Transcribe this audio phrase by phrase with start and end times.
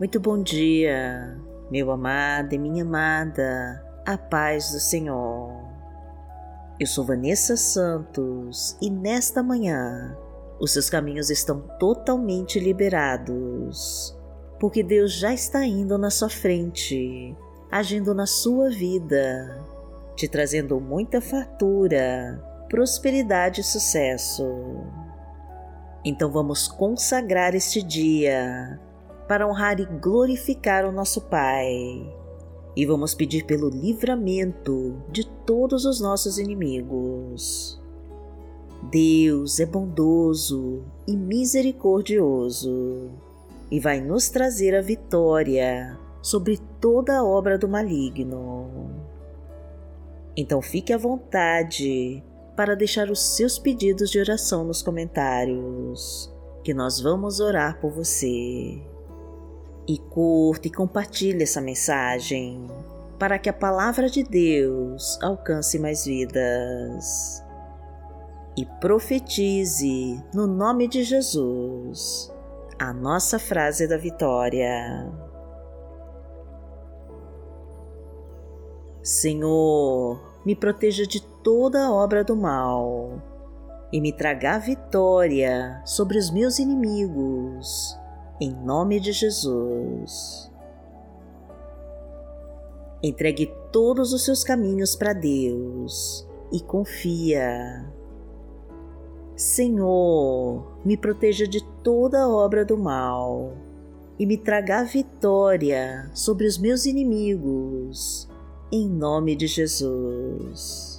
[0.00, 1.38] Muito bom dia,
[1.70, 5.52] meu amado e minha amada, a paz do Senhor.
[6.80, 10.16] Eu sou Vanessa Santos e nesta manhã
[10.58, 14.18] os seus caminhos estão totalmente liberados,
[14.58, 17.36] porque Deus já está indo na sua frente,
[17.70, 19.62] agindo na sua vida,
[20.16, 24.46] te trazendo muita fartura, prosperidade e sucesso.
[26.02, 28.80] Então vamos consagrar este dia
[29.30, 32.04] para honrar e glorificar o nosso Pai.
[32.74, 37.80] E vamos pedir pelo livramento de todos os nossos inimigos.
[38.90, 43.08] Deus é bondoso e misericordioso
[43.70, 48.90] e vai nos trazer a vitória sobre toda a obra do maligno.
[50.36, 52.20] Então fique à vontade
[52.56, 56.34] para deixar os seus pedidos de oração nos comentários,
[56.64, 58.89] que nós vamos orar por você
[59.86, 62.66] e curta e compartilhe essa mensagem
[63.18, 67.44] para que a palavra de Deus alcance mais vidas.
[68.56, 72.32] E profetize no nome de Jesus
[72.78, 75.12] a nossa frase da vitória.
[79.02, 83.20] Senhor, me proteja de toda obra do mal
[83.92, 87.99] e me traga vitória sobre os meus inimigos
[88.40, 90.50] em nome de Jesus.
[93.02, 97.86] Entregue todos os seus caminhos para Deus e confia.
[99.36, 103.52] Senhor, me proteja de toda obra do mal
[104.18, 108.28] e me traga a vitória sobre os meus inimigos,
[108.70, 110.89] em nome de Jesus.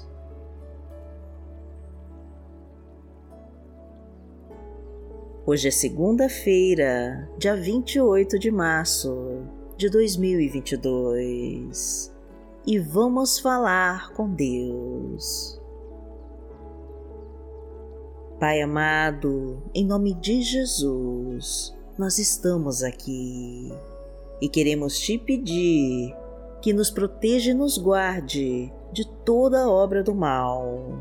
[5.52, 9.42] Hoje é segunda-feira, dia 28 de março
[9.76, 12.10] de 2022
[12.66, 15.60] e vamos falar com Deus.
[18.40, 23.73] Pai amado, em nome de Jesus, nós estamos aqui
[24.42, 26.16] e queremos te pedir
[26.61, 30.98] que nos proteja e nos guarde de toda obra do mal.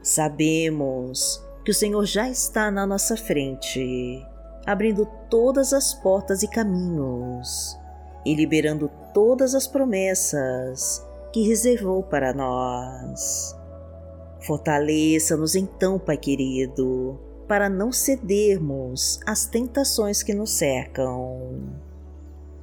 [0.00, 4.24] Sabemos que o Senhor já está na nossa frente,
[4.66, 7.76] abrindo todas as portas e caminhos
[8.24, 13.56] e liberando todas as promessas que reservou para nós.
[14.40, 21.60] Fortaleça-nos então, Pai querido, para não cedermos às tentações que nos cercam.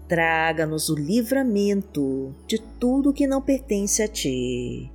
[0.07, 4.91] Traga-nos o livramento de tudo que não pertence a Ti.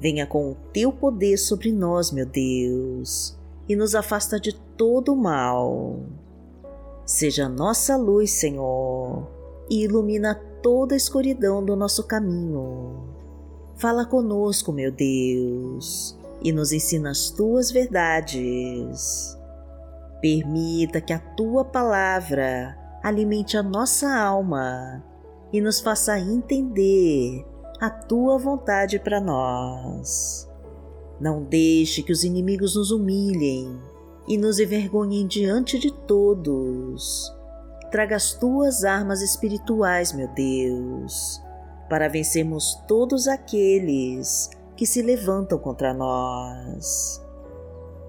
[0.00, 3.36] Venha com o Teu poder sobre nós, meu Deus
[3.68, 6.00] e nos afasta de todo o mal.
[7.04, 9.28] Seja nossa luz, Senhor,
[9.70, 13.04] e ilumina toda a escuridão do nosso caminho.
[13.76, 19.36] Fala conosco, meu Deus, e nos ensina as tuas verdades.
[20.20, 25.04] Permita que a tua palavra alimente a nossa alma
[25.52, 27.44] e nos faça entender
[27.80, 30.48] a tua vontade para nós.
[31.20, 33.78] Não deixe que os inimigos nos humilhem
[34.28, 37.32] e nos envergonhem diante de todos.
[37.90, 41.40] Traga as tuas armas espirituais, meu Deus,
[41.88, 47.22] para vencermos todos aqueles que se levantam contra nós.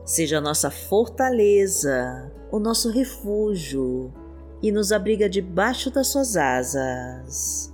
[0.03, 4.11] Seja a nossa fortaleza, o nosso refúgio
[4.61, 7.73] e nos abriga debaixo das suas asas.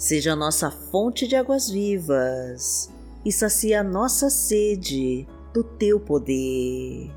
[0.00, 2.90] Seja a nossa fonte de águas vivas
[3.22, 7.10] e sacia a nossa sede do teu poder.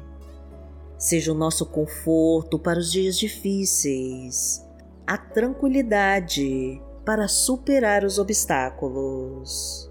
[0.97, 4.67] Seja o nosso conforto para os dias difíceis,
[5.07, 9.89] a tranquilidade para superar os obstáculos,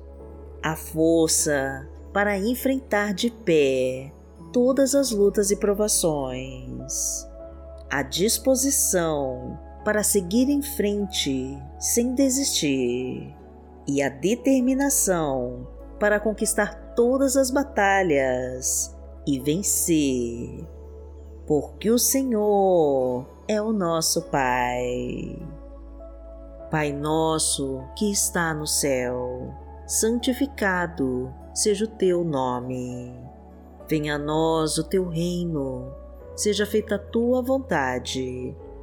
[0.63, 4.13] a força para enfrentar de pé
[4.53, 7.27] todas as lutas e provações,
[7.91, 13.35] a disposição para seguir em frente sem desistir
[13.87, 15.67] e a determinação
[15.99, 18.97] para conquistar todas as batalhas
[19.27, 20.67] e vencer,
[21.47, 25.39] porque o Senhor é o nosso Pai.
[26.71, 29.53] Pai nosso que está no céu,
[29.87, 33.15] santificado seja o teu nome.
[33.89, 35.93] Venha a nós o teu reino,
[36.35, 38.57] seja feita a tua vontade,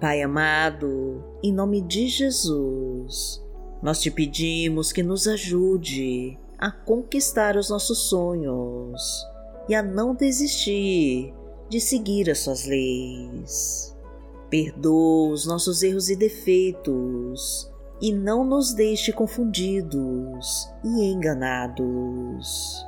[0.00, 3.42] Pai amado, em nome de Jesus,
[3.82, 9.00] nós te pedimos que nos ajude a conquistar os nossos sonhos
[9.66, 11.32] e a não desistir
[11.70, 13.96] de seguir as suas leis.
[14.50, 22.84] Perdoa os nossos erros e defeitos e não nos deixe confundidos e enganados.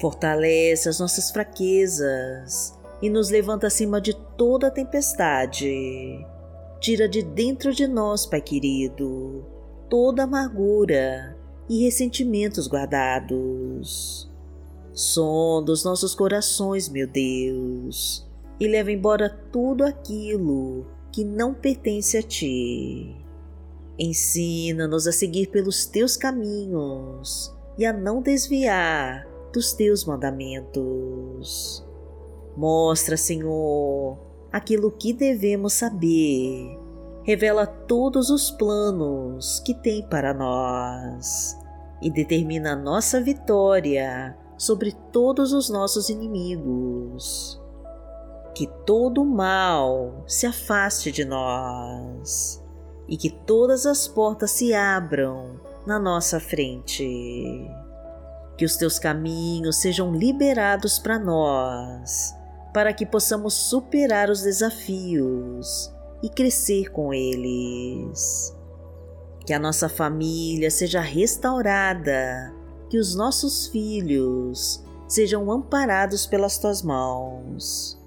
[0.00, 6.24] Fortalece as nossas fraquezas e nos levanta acima de toda tempestade.
[6.80, 9.44] Tira de dentro de nós, Pai querido,
[9.88, 11.36] toda amargura
[11.68, 14.30] e ressentimentos guardados.
[14.92, 18.26] Sonda os nossos corações, meu Deus,
[18.60, 23.16] e leva embora tudo aquilo que não pertence a Ti.
[23.98, 31.84] Ensina-nos a seguir pelos Teus caminhos e a não desviar dos Teus mandamentos.
[32.56, 34.18] Mostra, Senhor,
[34.52, 36.78] aquilo que devemos saber.
[37.22, 41.56] Revela todos os planos que tem para nós
[42.00, 47.60] e determina a nossa vitória sobre todos os nossos inimigos.
[48.54, 52.64] Que todo mal se afaste de nós
[53.08, 57.04] e que todas as portas se abram na nossa frente.
[58.56, 62.34] Que os teus caminhos sejam liberados para nós,
[62.76, 65.90] para que possamos superar os desafios
[66.22, 68.54] e crescer com eles.
[69.46, 72.54] Que a nossa família seja restaurada
[72.90, 77.98] que os nossos filhos sejam amparados pelas tuas mãos,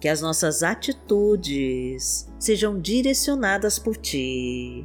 [0.00, 4.84] que as nossas atitudes sejam direcionadas por ti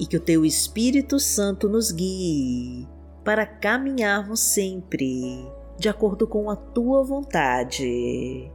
[0.00, 2.88] e que o teu Espírito Santo nos guie
[3.22, 5.46] para caminharmos sempre
[5.78, 8.50] de acordo com a tua vontade.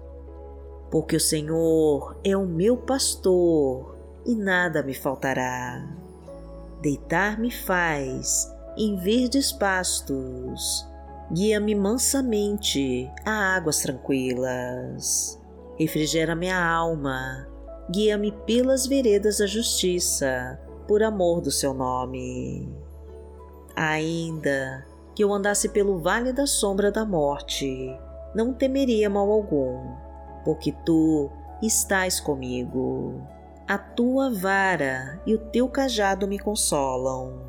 [0.91, 3.95] Porque o Senhor é o meu pastor
[4.25, 5.87] e nada me faltará.
[6.81, 10.87] Deitar-me faz em verdes pastos.
[11.31, 15.39] Guia-me mansamente a águas tranquilas.
[15.77, 17.47] Refrigera minha alma.
[17.91, 22.71] Guia-me pelas veredas da justiça, por amor do seu nome.
[23.75, 27.95] Ainda que eu andasse pelo vale da sombra da morte,
[28.33, 29.95] não temeria mal algum,
[30.49, 31.29] porque tu
[31.61, 33.21] estás comigo.
[33.67, 37.39] A tua vara e o teu cajado me consolam.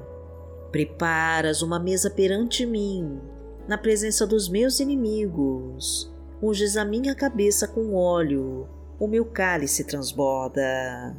[0.71, 3.19] Preparas uma mesa perante mim,
[3.67, 6.13] na presença dos meus inimigos.
[6.43, 8.69] Unges a minha cabeça com óleo,
[8.99, 11.17] o meu cálice transborda.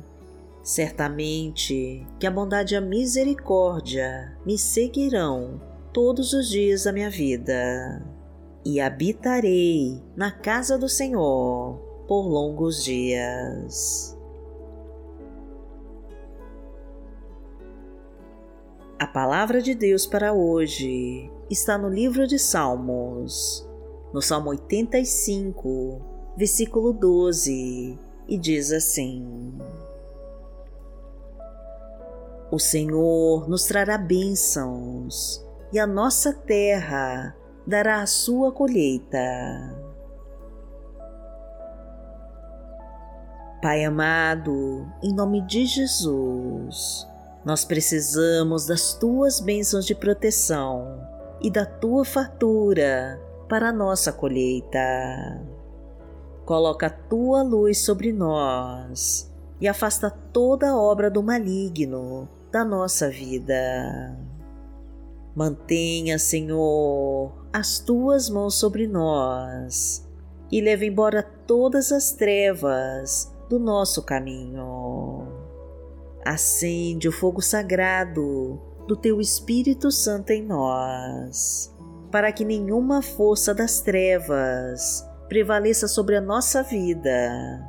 [0.62, 5.60] Certamente que a bondade e a misericórdia me seguirão
[5.92, 8.06] todos os dias da minha vida,
[8.63, 14.18] e habitarei na casa do Senhor por longos dias.
[19.00, 23.68] A palavra de Deus para hoje está no livro de Salmos,
[24.13, 26.01] no Salmo 85,
[26.38, 29.58] versículo 12, e diz assim:
[32.51, 39.18] O Senhor nos trará bênçãos, e a nossa terra dará a sua colheita.
[43.62, 47.08] Pai amado, em nome de Jesus,
[47.46, 51.08] nós precisamos das tuas bênçãos de proteção
[51.39, 54.80] e da tua fartura para a nossa colheita.
[56.46, 64.31] Coloca a tua luz sobre nós e afasta toda obra do maligno da nossa vida.
[65.36, 70.08] Mantenha, Senhor, as tuas mãos sobre nós
[70.52, 75.42] e leve embora todas as trevas do nosso caminho
[76.24, 81.74] acende o fogo sagrado do teu Espírito Santo em nós,
[82.12, 87.68] para que nenhuma força das trevas prevaleça sobre a nossa vida.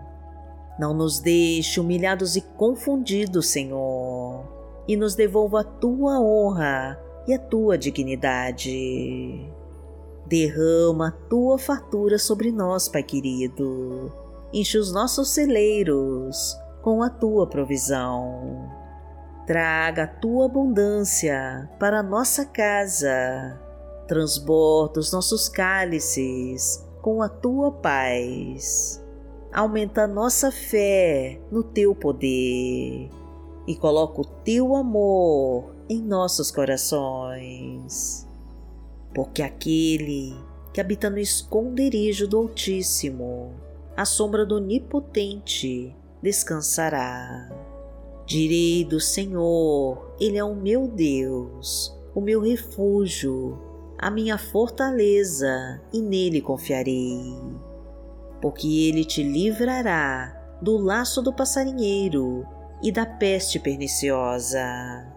[0.78, 4.44] Não nos deixe humilhados e confundidos, Senhor,
[4.88, 9.50] e nos devolva a tua honra e a tua dignidade.
[10.26, 14.12] Derrama a tua fartura sobre nós, Pai querido.
[14.52, 18.70] Enche os nossos celeiros com a tua provisão.
[19.46, 23.60] Traga a tua abundância para a nossa casa.
[24.06, 29.02] Transborda os nossos cálices com a tua paz.
[29.52, 33.10] aumenta a nossa fé no teu poder
[33.66, 38.26] e coloca o teu amor em nossos corações.
[39.14, 40.34] Porque aquele
[40.72, 43.54] que habita no esconderijo do Altíssimo,
[43.96, 47.50] à sombra do Onipotente, descansará.
[48.26, 53.58] Direi do Senhor, Ele é o meu Deus, o meu refúgio,
[53.98, 57.36] a minha fortaleza, e nele confiarei
[58.42, 62.44] porque ele te livrará do laço do passarinheiro
[62.82, 65.11] e da peste perniciosa.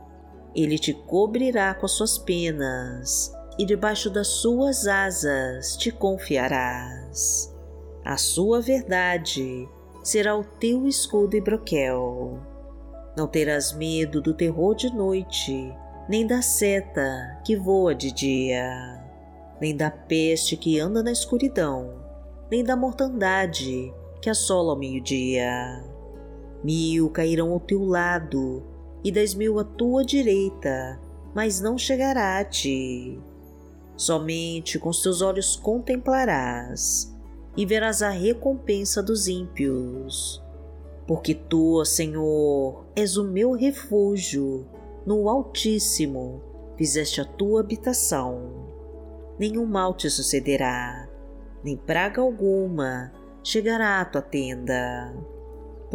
[0.55, 7.53] Ele te cobrirá com as suas penas e debaixo das suas asas te confiarás.
[8.03, 9.67] A sua verdade
[10.03, 12.39] será o teu escudo e broquel.
[13.17, 15.73] Não terás medo do terror de noite,
[16.07, 19.03] nem da seta que voa de dia,
[19.59, 22.05] nem da peste que anda na escuridão
[22.49, 25.83] nem da mortandade que assola ao meio-dia.
[26.63, 28.63] Mil cairão ao teu lado
[29.05, 30.99] e dez mil à tua direita,
[31.33, 33.17] mas não chegará a ti.
[33.95, 37.15] Somente com os teus olhos contemplarás
[37.55, 40.43] e verás a recompensa dos ímpios.
[41.07, 44.67] Porque tu, Senhor, és o meu refúgio,
[45.05, 46.41] no Altíssimo
[46.75, 48.65] fizeste a tua habitação.
[49.39, 51.07] Nenhum mal te sucederá
[51.65, 53.11] nem praga alguma
[53.43, 55.11] chegará à tua tenda,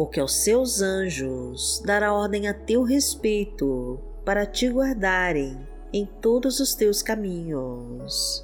[0.01, 5.55] porque aos seus anjos dará ordem a teu respeito para te guardarem
[5.93, 8.43] em todos os teus caminhos.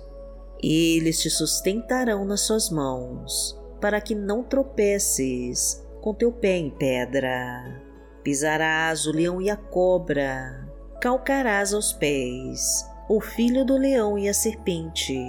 [0.62, 7.82] Eles te sustentarão nas suas mãos, para que não tropeces com teu pé em pedra.
[8.24, 10.64] Pisarás o leão e a cobra,
[11.02, 15.20] calcarás aos pés o filho do leão e a serpente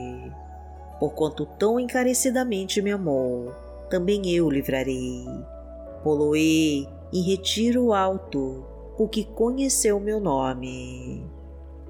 [1.00, 3.54] porquanto tão encarecidamente me amou,
[3.88, 5.24] também eu livrarei.
[6.08, 8.64] Poloei em retiro alto
[8.96, 11.22] o que conheceu meu nome.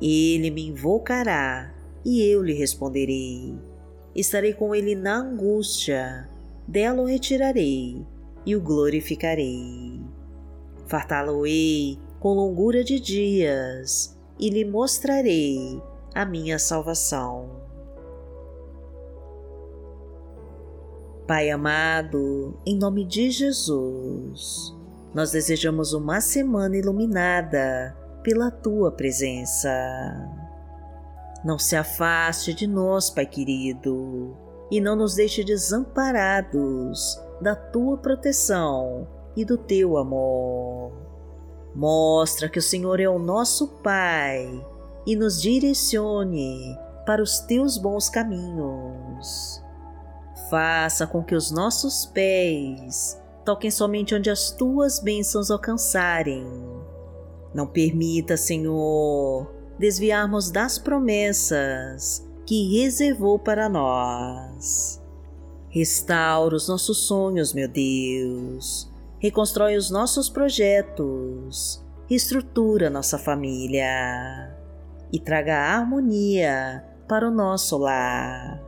[0.02, 1.72] Ele me invocará
[2.04, 3.56] e eu lhe responderei.
[4.16, 6.28] Estarei com ele na angústia,
[6.66, 8.04] dela o retirarei
[8.44, 10.00] e o glorificarei.
[10.88, 15.80] Fartá-lo-ei com longura de dias e lhe mostrarei
[16.12, 17.67] a minha salvação.
[21.28, 24.74] Pai amado, em nome de Jesus,
[25.14, 29.68] nós desejamos uma semana iluminada pela tua presença.
[31.44, 34.38] Não se afaste de nós, Pai querido,
[34.70, 39.06] e não nos deixe desamparados da tua proteção
[39.36, 40.92] e do teu amor.
[41.74, 44.48] Mostra que o Senhor é o nosso Pai
[45.06, 49.62] e nos direcione para os teus bons caminhos
[50.50, 56.46] Faça com que os nossos pés toquem somente onde as tuas bênçãos alcançarem.
[57.54, 65.02] Não permita, Senhor, desviarmos das promessas que reservou para nós.
[65.70, 68.90] Restaura os nossos sonhos, meu Deus.
[69.18, 71.84] Reconstrói os nossos projetos.
[72.08, 74.56] Reestrutura nossa família.
[75.12, 78.67] E traga harmonia para o nosso lar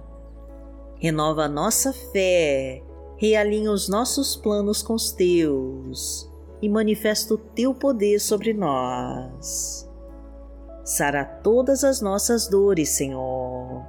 [1.00, 2.82] renova nossa fé,
[3.16, 6.30] realinha os nossos planos com os teus
[6.60, 9.88] e manifesta o teu poder sobre nós.
[10.84, 13.82] Sara todas as nossas dores, Senhor.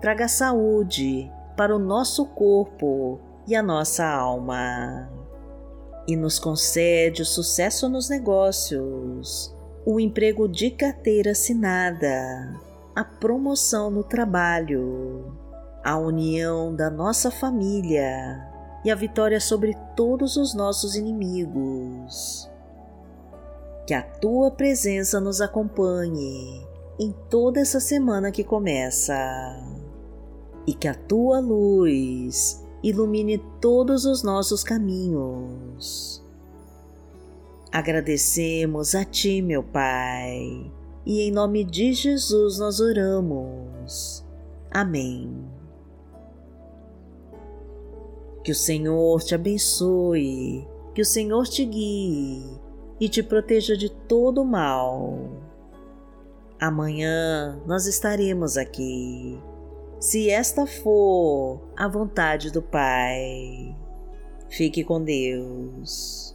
[0.00, 5.10] Traga saúde para o nosso corpo e a nossa alma.
[6.08, 9.54] E nos concede o sucesso nos negócios,
[9.84, 12.58] o emprego de carteira assinada,
[12.94, 15.43] a promoção no trabalho
[15.84, 18.50] a união da nossa família
[18.82, 22.50] e a vitória sobre todos os nossos inimigos.
[23.86, 26.66] Que a tua presença nos acompanhe
[26.98, 29.14] em toda essa semana que começa
[30.66, 36.24] e que a tua luz ilumine todos os nossos caminhos.
[37.70, 40.72] Agradecemos a Ti, meu Pai,
[41.04, 44.24] e em nome de Jesus nós oramos.
[44.70, 45.53] Amém.
[48.44, 52.44] Que o Senhor te abençoe, que o Senhor te guie
[53.00, 55.18] e te proteja de todo mal.
[56.60, 59.38] Amanhã nós estaremos aqui,
[59.98, 63.74] se esta for a vontade do Pai.
[64.50, 66.33] Fique com Deus.